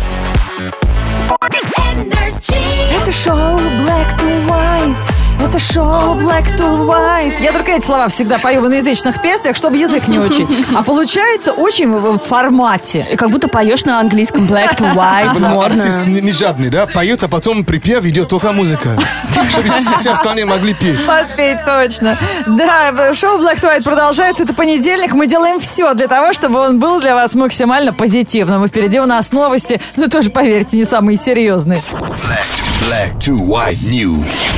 Это 3.00 3.12
шоу 3.12 3.58
Black 3.58 4.16
to 4.18 4.46
White. 4.46 5.24
Это 5.40 5.58
шоу 5.58 6.14
Black 6.16 6.56
to 6.56 6.86
White. 6.86 7.42
Я 7.42 7.52
только 7.52 7.72
эти 7.72 7.84
слова 7.84 8.08
всегда 8.08 8.38
пою 8.38 8.62
в 8.62 8.66
иноязычных 8.66 9.20
песнях, 9.20 9.56
чтобы 9.56 9.76
язык 9.76 10.08
не 10.08 10.18
учить. 10.18 10.48
А 10.74 10.82
получается 10.82 11.52
очень 11.52 11.90
в 11.90 12.18
формате. 12.18 13.06
И 13.12 13.16
как 13.16 13.30
будто 13.30 13.48
поешь 13.48 13.84
на 13.84 14.00
английском 14.00 14.46
black 14.46 14.76
to 14.76 14.94
white, 14.94 15.20
Типа, 15.22 15.38
ну, 15.38 15.60
артист 15.60 16.06
не, 16.06 16.20
не 16.20 16.32
жадный, 16.32 16.70
да? 16.70 16.86
Поет, 16.86 17.22
а 17.22 17.28
потом 17.28 17.64
припев 17.64 18.04
идет 18.04 18.28
только 18.28 18.52
музыка. 18.52 18.98
Чтобы 19.50 19.68
все, 19.68 19.94
все 19.96 20.10
остальные 20.12 20.46
могли 20.46 20.74
петь. 20.74 21.06
Подпеть 21.06 21.64
точно. 21.64 22.18
Да, 22.46 23.14
шоу 23.14 23.38
Black 23.38 23.60
to 23.60 23.70
White 23.70 23.84
продолжается. 23.84 24.44
Это 24.44 24.54
понедельник. 24.54 25.12
Мы 25.12 25.26
делаем 25.26 25.60
все 25.60 25.94
для 25.94 26.08
того, 26.08 26.32
чтобы 26.32 26.60
он 26.60 26.78
был 26.78 27.00
для 27.00 27.14
вас 27.14 27.34
максимально 27.34 27.92
позитивным. 27.92 28.64
И 28.64 28.68
впереди 28.68 29.00
у 29.00 29.06
нас 29.06 29.32
новости, 29.32 29.80
ну 29.96 30.08
тоже, 30.08 30.30
поверьте, 30.30 30.76
не 30.76 30.84
самые 30.84 31.18
серьезные. 31.18 31.82
Black 31.92 32.48
to, 32.56 32.63
black 32.81 33.19
to 33.21 33.37
white 33.38 33.83
news. 33.90 34.49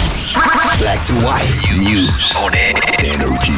Black 0.79 1.03
to 1.03 1.15
white 1.25 1.49
news 1.79 2.33
on 2.37 2.53
energy. 3.05 3.53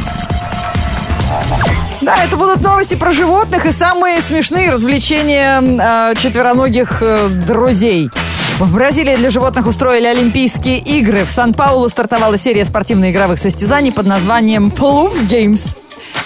Да, 2.01 2.25
это 2.25 2.37
будут 2.37 2.61
новости 2.63 2.95
про 2.95 3.13
животных 3.13 3.67
и 3.67 3.73
самые 3.73 4.21
смешные 4.21 4.71
развлечения 4.71 5.61
э, 5.61 6.15
четвероногих 6.17 6.99
э, 7.03 7.29
друзей. 7.29 8.11
В 8.59 8.75
Бразилии 8.75 9.17
для 9.17 9.31
животных 9.31 9.67
устроили 9.67 10.07
Олимпийские 10.07 10.79
игры. 10.79 11.25
В 11.25 11.31
Сан-Паулу 11.31 11.89
стартовала 11.89 12.39
серия 12.39 12.65
спортивно-игровых 12.65 13.39
состязаний 13.39 13.93
под 13.93 14.07
названием 14.07 14.69
Ploof 14.69 15.29
Games. 15.29 15.77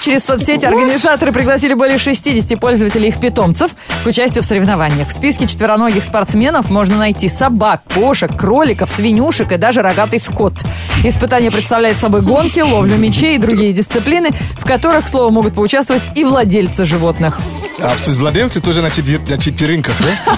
Через 0.02 0.25
соцсети 0.25 0.64
организаторы 0.66 1.30
пригласили 1.30 1.75
более 1.75 1.97
60 1.97 2.59
пользователей 2.59 3.06
и 3.06 3.09
их 3.11 3.21
питомцев 3.21 3.71
к 4.02 4.06
участию 4.09 4.42
в 4.42 4.47
соревнованиях. 4.47 5.06
В 5.06 5.12
списке 5.12 5.47
четвероногих 5.47 6.02
спортсменов 6.02 6.71
можно 6.71 6.99
найти 6.99 7.28
собак, 7.28 7.82
кошек, 7.94 8.37
кроликов, 8.37 8.90
свинюшек 8.90 9.52
и 9.52 9.59
даже 9.59 9.80
рогатый 9.80 10.18
скот. 10.18 10.54
Испытание 11.04 11.52
представляет 11.52 11.99
собой 11.99 12.23
гонки, 12.23 12.59
ловлю 12.59 12.97
мечей 12.97 13.37
и 13.37 13.38
другие 13.38 13.73
дисциплины, 13.73 14.30
в 14.59 14.64
которых, 14.66 15.04
к 15.04 15.09
слову, 15.09 15.30
могут 15.30 15.54
поучаствовать 15.54 16.02
и 16.16 16.25
владельцы 16.25 16.85
животных. 16.85 17.38
А 17.85 17.95
владельцы 18.19 18.61
тоже 18.61 18.81
на, 18.83 18.91
четвер- 18.91 19.29
на 19.29 19.39
четвереньках, 19.39 19.95
да? 20.01 20.37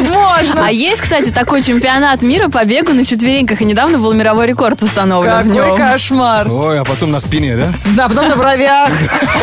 Можно! 0.00 0.66
А 0.66 0.70
есть, 0.70 1.02
кстати, 1.02 1.30
такой 1.30 1.62
чемпионат 1.62 2.22
мира 2.22 2.48
по 2.48 2.64
бегу 2.64 2.92
на 2.92 3.04
четвереньках, 3.04 3.60
и 3.60 3.64
недавно 3.64 3.98
был 3.98 4.12
мировой 4.14 4.46
рекорд 4.46 4.82
установлен 4.82 5.32
в 5.50 5.54
Какой 5.54 5.68
нем. 5.68 5.76
кошмар! 5.76 6.50
Ой, 6.50 6.78
а 6.80 6.84
потом 6.84 7.10
на 7.10 7.20
спине, 7.20 7.56
да? 7.56 7.72
Да, 7.96 8.08
потом 8.08 8.28
на 8.28 8.36
бровях. 8.36 8.90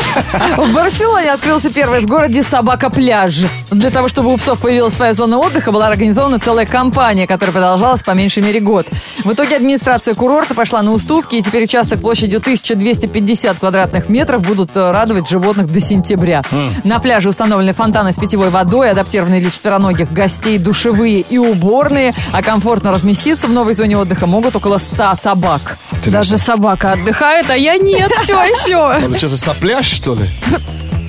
В 0.58 0.74
Барселоне 0.74 1.32
открылся 1.32 1.70
первый 1.70 2.02
в 2.02 2.08
городе 2.08 2.42
собака-пляж. 2.44 3.42
Для 3.72 3.90
того, 3.92 4.08
чтобы 4.08 4.34
у 4.34 4.38
псов 4.38 4.60
появилась 4.60 4.94
своя 4.96 5.14
зона 5.14 5.38
отдыха, 5.38 5.72
была 5.72 5.88
организована 5.88 6.40
целая 6.40 6.66
кампания, 6.66 7.28
которая 7.28 7.54
продолжалась 7.54 8.02
по 8.02 8.12
меньшей 8.12 8.42
мере 8.44 8.60
год. 8.60 8.88
В 9.24 9.32
итоге 9.34 9.58
администрация 9.58 10.16
курорта 10.16 10.56
пошла 10.56 10.82
на 10.82 10.92
уступки, 10.94 11.36
и 11.36 11.44
теперь 11.44 11.64
участок 11.66 12.02
площадью 12.02 12.40
1250 12.40 13.60
квадратных 13.60 14.10
метров 14.10 14.42
будут 14.42 14.76
э, 14.76 14.92
радовать 14.92 15.30
животных 15.30 15.72
до 15.72 15.80
сентября. 15.80 16.42
На 16.84 17.00
пляже 17.00 17.27
установлены 17.30 17.74
фонтаны 17.74 18.14
с 18.14 18.18
питьевой 18.18 18.50
водой, 18.50 18.92
адаптированные 18.92 19.42
для 19.42 19.52
четвероногих 19.52 20.12
гостей, 20.12 20.58
душевые 20.58 21.20
и 21.20 21.38
уборные, 21.38 22.14
а 22.32 22.42
комфортно 22.42 22.92
разместиться 22.92 23.48
в 23.48 23.52
новой 23.52 23.74
зоне 23.74 23.98
отдыха 23.98 24.28
могут 24.28 24.56
около 24.56 24.78
100 24.78 25.16
собак. 25.16 25.78
Даже 26.06 26.38
собака 26.38 26.94
отдыхает, 26.94 27.50
а 27.50 27.58
я 27.58 27.78
нет, 27.78 28.12
все 28.12 28.42
еще. 28.44 29.02
Получается, 29.02 29.38
сопляж, 29.38 29.86
что 29.86 30.16
ли? 30.16 30.30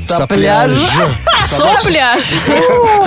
Сопляж. 0.08 0.72
Сопляж. 1.44 2.34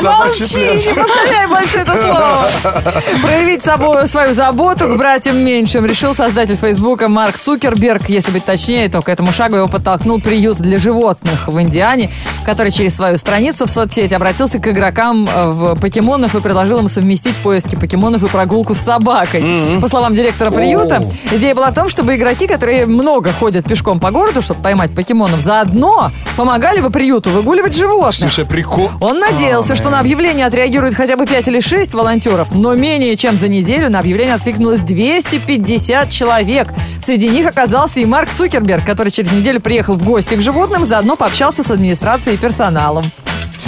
Молчи, 0.02 0.88
не 0.88 0.94
повторяй 0.94 1.48
больше 1.48 1.80
это 1.80 1.94
слово. 1.94 2.48
Проявить 3.22 3.64
собой, 3.64 4.08
свою 4.08 4.34
заботу 4.34 4.88
к 4.88 4.98
братьям 4.98 5.38
меньшим 5.38 5.86
решил 5.86 6.14
создатель 6.14 6.58
Фейсбука 6.58 7.08
Марк 7.08 7.38
Цукерберг. 7.38 8.10
Если 8.10 8.32
быть 8.32 8.46
точнее, 8.46 8.90
то 8.90 9.02
к 9.02 9.10
этому 9.10 9.34
шагу 9.34 9.58
его 9.58 9.68
подтолкнул 9.68 10.20
приют 10.20 10.58
для 10.58 10.80
животных 10.80 11.48
в 11.48 11.60
Индиане, 11.60 12.12
который 12.46 12.72
через 12.72 12.96
свою 12.96 13.18
страницу 13.18 13.66
в 13.66 13.70
соцсети 13.70 14.14
обратился 14.14 14.60
к 14.60 14.68
игрокам 14.68 15.28
э, 15.28 15.50
в 15.50 15.80
покемонов 15.80 16.36
и 16.36 16.42
предложил 16.42 16.80
им 16.80 16.88
совместить 16.88 17.36
поиски 17.38 17.76
покемонов 17.76 18.24
и 18.24 18.28
прогулку 18.28 18.74
с 18.74 18.80
собакой. 18.80 19.80
По 19.82 19.88
словам 19.88 20.14
директора 20.14 20.52
приюта, 20.52 21.04
идея 21.32 21.56
была 21.56 21.72
в 21.72 21.76
том, 21.76 21.90
чтобы 21.90 22.16
игроки, 22.16 22.48
которые 22.48 22.86
много 22.86 23.32
ходят 23.34 23.66
пешком 23.66 24.00
по 24.00 24.12
городу, 24.12 24.42
чтобы 24.42 24.62
поймать 24.62 24.92
покемонов, 24.92 25.42
заодно 25.42 26.12
помогали 26.38 26.82
бы 26.82 26.90
приюту 26.90 27.30
выгуливать 27.30 27.76
животных. 27.76 28.32
Слушай, 28.32 28.46
прикол. 28.46 28.90
Он 29.00 29.20
надеялся, 29.20 29.74
А, 29.74 29.76
что 29.76 29.90
на 29.90 30.00
объявление 30.00 30.46
отреагирует 30.46 30.96
хотя 30.96 31.16
бы 31.16 31.26
5 31.26 31.48
или 31.48 31.60
6 31.60 31.94
волонтеров, 31.94 32.48
но 32.54 32.74
менее 32.76 33.16
чем 33.16 33.38
за 33.38 33.48
неделю 33.48 33.90
на 33.90 34.00
объявление 34.00 34.36
откликнулось 34.36 34.80
250 34.80 36.10
человек. 36.10 36.68
Среди 37.04 37.30
них 37.30 37.48
оказался 37.48 38.00
и 38.00 38.06
Марк 38.06 38.30
Цукерберг, 38.38 38.86
который 38.86 39.12
через 39.12 39.32
неделю 39.32 39.60
приехал 39.60 39.96
в 39.96 40.04
гости 40.06 40.36
к 40.36 40.42
животным, 40.42 40.86
заодно 40.86 41.16
пообщался 41.16 41.64
с 41.64 41.72
администрацией 41.72 42.31
и 42.34 42.38
персоналом. 42.38 43.12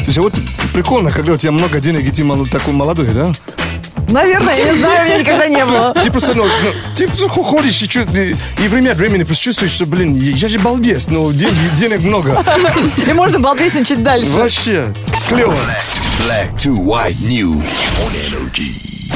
Слушай, 0.04 0.20
вот 0.20 0.40
прикольно, 0.74 1.12
когда 1.12 1.34
у 1.34 1.38
тебя 1.38 1.52
много 1.52 1.80
денег, 1.80 2.06
и 2.06 2.12
ты 2.12 2.24
мол- 2.24 2.46
такой 2.48 2.74
молодой, 2.74 3.08
да? 3.08 3.32
Наверное, 4.10 4.54
я 4.56 4.72
не 4.72 4.78
знаю, 4.80 5.02
у 5.02 5.06
меня 5.06 5.18
никогда 5.20 5.48
не 5.48 5.66
было. 5.66 5.94
Ты 5.94 6.12
просто, 6.12 6.34
ну, 6.34 6.44
ну, 6.46 6.72
ты 6.96 7.08
просто 7.08 7.28
ходишь 7.30 7.82
и, 7.82 7.88
чё- 7.88 8.04
и, 8.04 8.68
время 8.68 8.92
от 8.92 8.98
времени 8.98 9.24
просто 9.24 9.44
чувствуешь, 9.46 9.72
что, 9.72 9.86
блин, 9.86 10.14
я 10.14 10.50
же 10.50 10.60
балбес, 10.60 11.10
но 11.10 11.32
денег, 11.32 11.56
денег 11.78 12.02
много. 12.02 12.44
И 12.98 13.14
можно 13.14 13.40
балбесничать 13.40 14.04
дальше. 14.04 14.32
Вообще, 14.32 14.86
клево. 15.30 15.56
Black 16.28 16.54
to 16.58 16.76
White 16.76 17.16
news 17.28 17.84
on 18.06 18.12
Energy. 18.30 19.14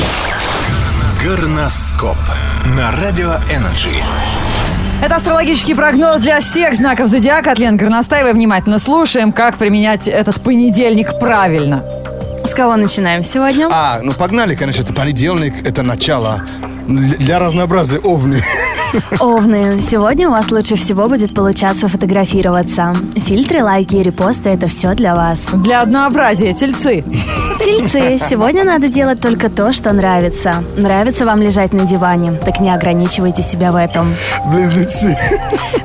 Горноскоп 1.23 2.17
на 2.75 2.91
Радио 2.91 3.35
Энерджи. 3.51 4.01
Это 4.99 5.17
астрологический 5.17 5.75
прогноз 5.75 6.21
для 6.21 6.39
всех 6.41 6.73
знаков 6.73 7.07
зодиака 7.07 7.51
от 7.51 7.59
Лены 7.59 7.77
Горностаевой. 7.77 8.33
Внимательно 8.33 8.79
слушаем, 8.79 9.31
как 9.31 9.57
применять 9.57 10.07
этот 10.07 10.41
понедельник 10.41 11.19
правильно. 11.19 11.83
С 12.43 12.53
кого 12.55 12.75
начинаем 12.75 13.23
сегодня? 13.23 13.67
А, 13.71 13.99
ну 14.01 14.13
погнали, 14.13 14.55
конечно, 14.55 14.81
это 14.81 14.93
понедельник, 14.93 15.53
это 15.63 15.83
начало. 15.83 16.41
Для 16.87 17.37
разнообразия 17.37 17.99
овны. 17.99 18.41
Овны, 19.19 19.81
сегодня 19.81 20.29
у 20.29 20.31
вас 20.31 20.49
лучше 20.49 20.75
всего 20.75 21.07
будет 21.09 21.35
получаться 21.35 21.89
фотографироваться. 21.89 22.95
Фильтры, 23.17 23.61
лайки 23.61 23.97
и 23.97 24.03
репосты– 24.03 24.49
это 24.51 24.67
все 24.67 24.95
для 24.95 25.13
вас. 25.13 25.41
Для 25.53 25.81
однообразия 25.81 26.53
тельцы. 26.53 27.03
Тельцы, 27.67 28.17
сегодня 28.29 28.63
надо 28.63 28.87
делать 28.87 29.19
только 29.19 29.49
то, 29.49 29.73
что 29.73 29.91
нравится. 29.91 30.63
Нравится 30.77 31.25
вам 31.25 31.41
лежать 31.41 31.73
на 31.73 31.83
диване, 31.83 32.31
так 32.31 32.61
не 32.61 32.73
ограничивайте 32.73 33.41
себя 33.41 33.73
в 33.73 33.75
этом. 33.75 34.15
Близнецы. 34.45 35.17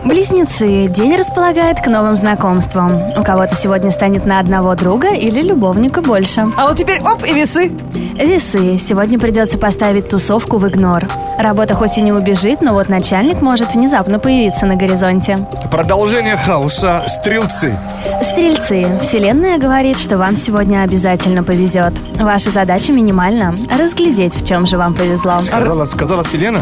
Близнецы, 0.04 0.86
день 0.86 1.16
располагает 1.16 1.80
к 1.80 1.88
новым 1.88 2.14
знакомствам. 2.14 3.10
У 3.18 3.24
кого-то 3.24 3.56
сегодня 3.56 3.90
станет 3.90 4.26
на 4.26 4.38
одного 4.38 4.76
друга 4.76 5.08
или 5.08 5.40
любовника 5.40 6.02
больше. 6.02 6.46
А 6.56 6.68
вот 6.68 6.76
теперь 6.76 7.00
оп, 7.00 7.24
и 7.28 7.32
весы. 7.32 7.72
Весы, 8.14 8.78
сегодня 8.78 9.18
придется 9.18 9.58
поставить 9.58 10.08
тусовку 10.08 10.58
в 10.58 10.68
игнор. 10.68 11.08
Работа 11.36 11.74
хоть 11.74 11.98
и 11.98 12.00
не 12.00 12.12
убежит, 12.12 12.60
но 12.60 12.74
вот 12.74 12.90
начальник 12.90 13.42
может 13.42 13.74
внезапно 13.74 14.20
появиться 14.20 14.66
на 14.66 14.76
горизонте. 14.76 15.44
Продолжение 15.68 16.36
хаоса. 16.36 17.02
Стрелцы. 17.08 17.76
Стрельцы, 18.22 18.86
Вселенная 19.00 19.58
говорит, 19.58 19.98
что 19.98 20.16
вам 20.16 20.36
сегодня 20.36 20.82
обязательно 20.82 21.42
повезет. 21.42 21.71
Ваша 22.18 22.50
задача 22.50 22.92
минимальна– 22.92 23.56
разглядеть, 23.78 24.34
в 24.34 24.46
чем 24.46 24.66
же 24.66 24.78
вам 24.78 24.94
повезло. 24.94 25.40
Сказала, 25.40 25.84
сказала 25.84 26.24
Селена. 26.24 26.60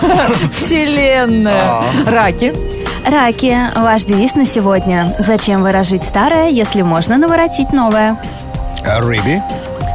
Вселенная. 0.52 1.82
Раки. 2.06 2.54
Раки, 3.04 3.56
ваш 3.76 4.04
девиз 4.04 4.34
на 4.34 4.44
сегодня. 4.44 5.14
Зачем 5.18 5.62
выражить 5.62 6.04
старое, 6.04 6.48
если 6.48 6.82
можно 6.82 7.18
наворотить 7.18 7.72
новое? 7.72 8.16
А 8.86 9.00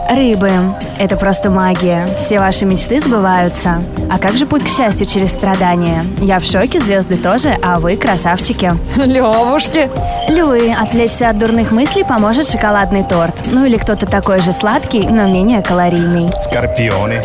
Рыбы. 0.09 0.49
Это 0.97 1.15
просто 1.17 1.51
магия. 1.51 2.07
Все 2.17 2.39
ваши 2.39 2.65
мечты 2.65 2.99
сбываются. 2.99 3.83
А 4.09 4.17
как 4.17 4.37
же 4.37 4.47
путь 4.47 4.63
к 4.63 4.67
счастью 4.67 5.05
через 5.05 5.31
страдания? 5.31 6.03
Я 6.19 6.39
в 6.39 6.45
шоке, 6.45 6.79
звезды 6.79 7.15
тоже, 7.15 7.55
а 7.61 7.79
вы 7.79 7.95
красавчики. 7.95 8.73
Левушки. 8.95 9.87
Львы, 10.27 10.73
отвлечься 10.73 11.29
от 11.29 11.37
дурных 11.37 11.71
мыслей 11.71 12.03
поможет 12.03 12.47
шоколадный 12.47 13.03
торт. 13.03 13.43
Ну 13.51 13.65
или 13.65 13.77
кто-то 13.77 14.07
такой 14.07 14.39
же 14.39 14.51
сладкий, 14.51 15.01
но 15.07 15.27
менее 15.27 15.61
калорийный. 15.61 16.31
Скорпионы. 16.41 17.21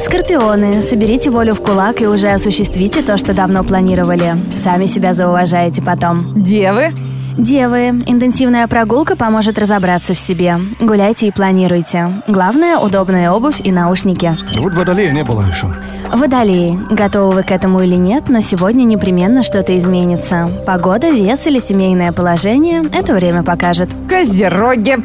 Скорпионы, 0.00 0.80
соберите 0.80 1.30
волю 1.30 1.54
в 1.54 1.62
кулак 1.62 2.00
и 2.00 2.06
уже 2.06 2.28
осуществите 2.28 3.02
то, 3.02 3.18
что 3.18 3.34
давно 3.34 3.62
планировали. 3.62 4.36
Сами 4.52 4.86
себя 4.86 5.12
зауважаете 5.12 5.82
потом. 5.82 6.32
Девы. 6.34 6.92
Девы, 7.36 7.88
интенсивная 8.06 8.68
прогулка 8.68 9.16
поможет 9.16 9.58
разобраться 9.58 10.12
в 10.14 10.18
себе. 10.18 10.58
Гуляйте 10.80 11.28
и 11.28 11.30
планируйте. 11.30 12.12
Главное– 12.26 12.78
удобная 12.78 13.30
обувь 13.30 13.60
и 13.64 13.72
наушники. 13.72 14.36
Вот 14.58 14.74
водолея 14.74 15.12
не 15.12 15.24
было 15.24 15.42
еще. 15.42 15.66
Водолеи, 16.12 16.78
готовы 16.90 17.36
вы 17.36 17.42
к 17.42 17.50
этому 17.50 17.80
или 17.80 17.94
нет, 17.94 18.28
но 18.28 18.40
сегодня 18.40 18.84
непременно 18.84 19.42
что-то 19.42 19.76
изменится. 19.76 20.50
Погода, 20.66 21.08
вес 21.08 21.46
или 21.46 21.58
семейное 21.58 22.12
положение– 22.12 22.82
это 22.92 23.14
время 23.14 23.42
покажет. 23.42 23.88
Козероги. 24.08 24.98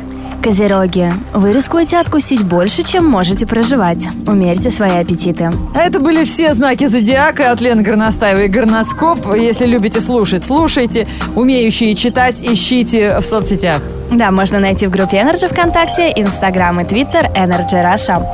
Козероги, 0.43 1.13
вы 1.33 1.51
рискуете 1.51 1.97
откусить 1.97 2.43
больше, 2.43 2.83
чем 2.83 3.05
можете 3.05 3.45
проживать. 3.45 4.07
Умерьте 4.25 4.71
свои 4.71 4.97
аппетиты. 4.97 5.51
Это 5.73 5.99
были 5.99 6.23
все 6.23 6.53
знаки 6.53 6.87
зодиака 6.87 7.51
от 7.51 7.59
Лены 7.59 7.81
Горностаевой. 7.81 8.47
Горноскоп. 8.47 9.35
Если 9.35 9.65
любите 9.65 9.99
слушать, 9.99 10.45
слушайте. 10.45 11.07
Умеющие 11.35 11.95
читать, 11.95 12.39
ищите 12.41 13.19
в 13.19 13.23
соцсетях. 13.23 13.81
Да, 14.11 14.31
можно 14.31 14.59
найти 14.59 14.87
в 14.87 14.91
группе 14.91 15.17
Energy 15.17 15.51
ВКонтакте, 15.51 16.13
Инстаграм 16.15 16.79
и 16.79 16.85
Твиттер 16.85 17.25
Energy 17.35 17.83
Russia. 17.83 18.25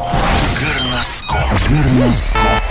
Горноскоп. 0.60 1.40
Горноскоп. 1.68 2.63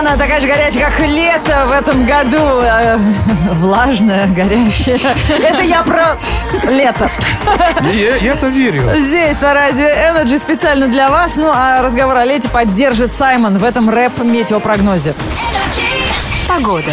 Риана 0.00 0.16
такая 0.16 0.40
же 0.40 0.46
горячая, 0.46 0.86
как 0.86 0.98
лето 1.00 1.66
в 1.66 1.72
этом 1.72 2.06
году. 2.06 2.60
Э, 2.62 2.96
Влажная, 3.54 4.26
горячая. 4.28 4.98
Это 5.28 5.62
я 5.62 5.82
про 5.82 6.16
лето. 6.70 7.10
Я, 7.92 8.16
я 8.16 8.32
это 8.32 8.48
верю. 8.48 8.90
Здесь 8.96 9.38
на 9.42 9.52
радио 9.52 9.84
Energy 9.84 10.38
специально 10.38 10.88
для 10.88 11.10
вас. 11.10 11.36
Ну, 11.36 11.50
а 11.52 11.82
разговор 11.82 12.16
о 12.16 12.24
лете 12.24 12.48
поддержит 12.48 13.12
Саймон 13.12 13.58
в 13.58 13.64
этом 13.64 13.90
рэп-метеопрогнозе. 13.90 15.14
Погода. 16.48 16.92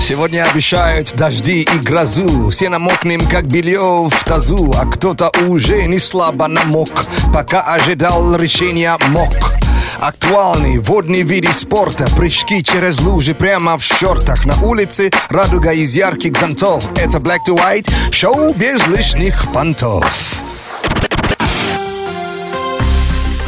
Сегодня 0.00 0.44
обещают 0.44 1.12
дожди 1.14 1.62
и 1.62 1.78
грозу 1.78 2.50
Все 2.50 2.68
намокнем, 2.68 3.20
как 3.28 3.46
белье 3.46 4.08
в 4.08 4.24
тазу 4.24 4.72
А 4.76 4.86
кто-то 4.86 5.32
уже 5.48 5.86
не 5.86 5.98
слабо 5.98 6.46
намок 6.46 7.04
Пока 7.34 7.62
ожидал 7.62 8.36
решения 8.36 8.96
мок 9.08 9.57
Актуальный 10.00 10.78
водный 10.78 11.22
виды 11.22 11.52
спорта. 11.52 12.06
Прыжки 12.16 12.62
через 12.62 13.00
лужи 13.00 13.34
прямо 13.34 13.76
в 13.76 13.82
шортах 13.82 14.46
На 14.46 14.54
улице 14.62 15.10
радуга 15.28 15.72
из 15.72 15.96
ярких 15.96 16.38
зонтов. 16.38 16.84
Это 16.96 17.18
Black 17.18 17.40
to 17.48 17.56
White, 17.56 17.90
шоу 18.12 18.54
без 18.54 18.86
лишних 18.86 19.52
понтов. 19.52 20.04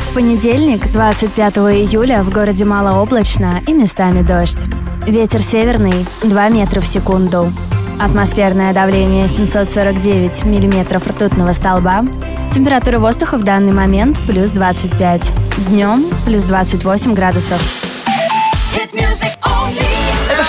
В 0.09 0.15
понедельник, 0.15 0.91
25 0.91 1.57
июля, 1.59 2.25
в 2.25 2.31
городе 2.31 2.65
малооблачно 2.65 3.63
и 3.69 3.73
местами 3.73 4.23
дождь. 4.23 4.59
Ветер 5.07 5.41
северный 5.41 6.05
2 6.25 6.49
метра 6.49 6.81
в 6.81 6.87
секунду. 6.87 7.53
Атмосферное 8.01 8.73
давление 8.73 9.29
749 9.29 10.45
миллиметров 10.45 11.07
ртутного 11.07 11.53
столба. 11.53 12.07
Температура 12.51 12.99
воздуха 12.99 13.37
в 13.37 13.43
данный 13.43 13.73
момент 13.73 14.19
плюс 14.27 14.53
25. 14.53 15.35
Днем 15.69 16.07
плюс 16.25 16.45
28 16.45 17.13
градусов. 17.13 17.61
Это 18.75 18.97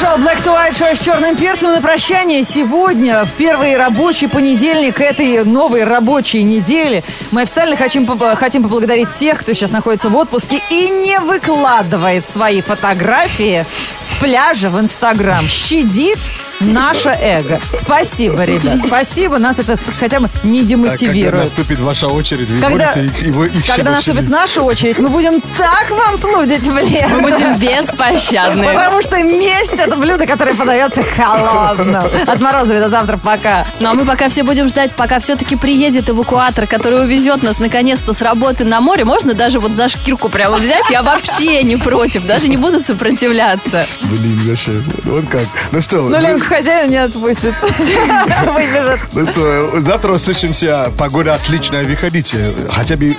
шоу 0.02 0.18
Black 0.18 0.44
to 0.44 0.52
White, 0.52 0.76
шоу 0.76 0.96
с 0.96 1.00
черным 1.00 1.36
перцем 1.36 1.74
на 1.74 1.80
прощание. 1.80 2.44
Сегодня, 2.44 3.24
в 3.24 3.32
первый 3.34 3.78
рабочий 3.78 4.28
понедельник 4.28 5.00
этой 5.00 5.46
новой 5.46 5.84
рабочей 5.84 6.42
недели, 6.42 7.04
мы 7.30 7.44
официально 7.44 7.76
хотим, 7.76 8.08
хотим 8.36 8.64
поблагодарить 8.64 9.14
тех, 9.14 9.40
кто 9.40 9.54
сейчас 9.54 9.70
находится 9.70 10.10
в 10.10 10.16
отпуске 10.16 10.60
и 10.72 10.90
не 10.90 11.20
выкладывает 11.20 12.28
свои 12.28 12.62
фотографии 12.62 13.64
с 14.00 14.16
пляжа 14.16 14.72
в 14.72 14.80
Инстаграм. 14.80 15.44
Щадит 15.48 16.18
наше 16.62 17.10
эго. 17.10 17.60
Спасибо, 17.74 18.44
ребят. 18.44 18.80
Спасибо. 18.86 19.38
Нас 19.40 19.60
это 19.60 19.78
хотя 20.00 20.20
бы 20.20 20.30
не 20.44 20.60
А 20.60 20.62
Когда 20.62 20.70
демотивирует. 20.70 21.44
наступит 21.44 21.80
ваша 21.80 22.08
очередь, 22.08 22.50
вы 22.50 22.60
Когда, 22.60 22.94
будете 22.94 23.26
его, 23.28 23.46
их 23.46 23.66
когда 23.66 23.92
наступит 23.92 24.22
щадить. 24.22 24.32
наша 24.32 24.62
очередь, 24.62 25.00
мы 25.00 25.10
будем 25.10 25.42
так 25.42 25.90
вам 25.90 26.18
плудить 26.18 26.64
в 26.64 26.78
лес. 26.78 27.04
Мы 27.10 27.22
будем 27.22 27.58
беспощадны. 27.58 28.66
Потому 28.66 29.02
что 29.02 29.18
месть 29.24 29.80
это 29.92 30.00
блюдо, 30.00 30.26
которое 30.26 30.54
подается 30.54 31.04
холодно. 31.04 32.10
От 32.26 32.40
Морозова 32.40 32.80
до 32.80 32.90
завтра. 32.90 33.18
Пока. 33.18 33.68
Ну 33.80 33.90
а 33.90 33.94
мы 33.94 34.06
пока 34.06 34.30
все 34.30 34.44
будем 34.44 34.70
ждать, 34.70 34.94
пока 34.96 35.20
все-таки 35.20 35.56
приедет 35.56 36.10
эвакуатор, 36.10 36.66
который 36.66 37.04
увезет 37.04 37.44
нас 37.44 37.60
наконец-то 37.60 38.14
с 38.14 38.22
работы 38.22 38.64
на 38.64 38.80
море. 38.80 39.04
Можно 39.06 39.34
даже 39.34 39.60
вот 39.60 39.72
за 39.72 39.90
шкирку 39.90 40.30
прямо 40.30 40.58
взять? 40.58 40.90
Я 40.90 41.04
вообще 41.04 41.64
не 41.64 41.76
против, 41.76 42.26
даже 42.26 42.48
не 42.48 42.58
буду 42.58 42.80
сопротивляться. 42.80 43.86
Блин, 44.02 44.40
вообще, 44.46 44.82
вот 45.04 45.26
как. 45.30 45.46
Ну 45.72 45.82
что, 45.82 46.02
Ну, 46.02 46.20
Ленку 46.20 46.46
хозяин 46.46 46.90
не 46.90 46.98
отпустит. 46.98 47.54
Выбежит. 47.62 49.02
ну 49.14 49.26
что, 49.26 49.82
завтра 49.82 50.14
услышимся. 50.14 50.92
Погода 50.98 51.34
отличная, 51.34 51.84
выходите. 51.84 52.54
Хотя 52.72 52.96
бы 52.96 53.18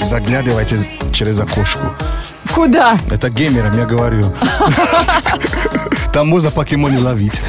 заглядывайте 0.00 0.76
через 1.12 1.38
окошко. 1.40 1.92
Куда? 2.54 2.98
Это 3.10 3.30
геймерам 3.30 3.76
я 3.78 3.86
говорю. 3.86 4.24
Там 6.12 6.28
можно 6.28 6.50
покемоны 6.50 7.00
ловить. 7.00 7.40